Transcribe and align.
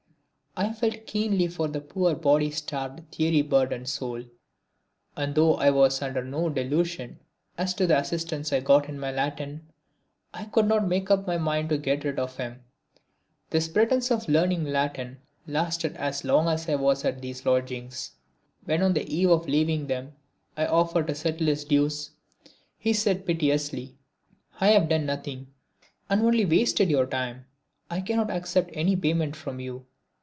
I 0.57 0.73
felt 0.73 1.07
keenly 1.07 1.47
for 1.47 1.69
the 1.69 1.79
poor 1.79 2.13
body 2.13 2.51
starved 2.51 3.09
theory 3.09 3.41
burdened 3.41 3.87
soul, 3.87 4.25
and 5.15 5.33
though 5.33 5.55
I 5.55 5.69
was 5.69 6.01
under 6.01 6.25
no 6.25 6.49
delusion 6.49 7.19
as 7.57 7.73
to 7.75 7.87
the 7.87 7.97
assistance 7.97 8.51
I 8.51 8.59
got 8.59 8.89
in 8.89 8.99
my 8.99 9.13
Latin, 9.13 9.69
I 10.33 10.43
could 10.43 10.67
not 10.67 10.89
make 10.89 11.09
up 11.09 11.25
my 11.25 11.37
mind 11.37 11.69
to 11.69 11.77
get 11.77 12.03
rid 12.03 12.19
of 12.19 12.35
him. 12.35 12.61
This 13.49 13.69
pretence 13.69 14.11
of 14.11 14.27
learning 14.27 14.65
Latin 14.65 15.19
lasted 15.47 15.95
as 15.95 16.25
long 16.25 16.49
as 16.49 16.67
I 16.67 16.75
was 16.75 17.05
at 17.05 17.21
these 17.21 17.45
lodgings. 17.45 18.11
When 18.65 18.83
on 18.83 18.93
the 18.93 19.09
eve 19.09 19.29
of 19.29 19.47
leaving 19.47 19.87
them 19.87 20.15
I 20.57 20.65
offered 20.65 21.07
to 21.07 21.15
settle 21.15 21.47
his 21.47 21.63
dues 21.63 22.11
he 22.77 22.91
said 22.91 23.25
piteously: 23.25 23.95
"I 24.59 24.67
have 24.71 24.89
done 24.89 25.05
nothing, 25.05 25.47
and 26.09 26.21
only 26.21 26.43
wasted 26.43 26.89
your 26.89 27.05
time, 27.07 27.45
I 27.89 28.01
cannot 28.01 28.29
accept 28.29 28.71
any 28.73 28.97
payment 28.97 29.37
from 29.37 29.61
you." 29.61 29.85